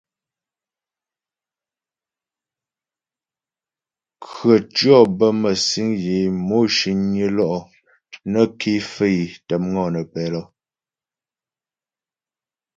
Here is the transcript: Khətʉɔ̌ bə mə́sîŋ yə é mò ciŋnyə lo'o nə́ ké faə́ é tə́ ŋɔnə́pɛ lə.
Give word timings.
Khətʉɔ̌ 4.29 5.01
bə 5.17 5.27
mə́sîŋ 5.41 5.87
yə 6.03 6.15
é 6.25 6.29
mò 6.47 6.59
ciŋnyə 6.77 7.27
lo'o 7.37 7.59
nə́ 8.31 8.45
ké 8.59 8.71
faə́ 8.91 9.11
é 9.23 9.33
tə́ 9.47 9.57
ŋɔnə́pɛ 9.71 10.23
lə. 10.33 10.41